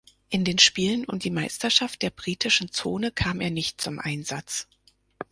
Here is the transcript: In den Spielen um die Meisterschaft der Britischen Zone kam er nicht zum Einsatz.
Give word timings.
In 0.31 0.43
den 0.45 0.57
Spielen 0.57 1.05
um 1.05 1.19
die 1.19 1.29
Meisterschaft 1.29 2.01
der 2.01 2.09
Britischen 2.09 2.71
Zone 2.71 3.11
kam 3.11 3.39
er 3.39 3.51
nicht 3.51 3.79
zum 3.79 3.99
Einsatz. 3.99 4.67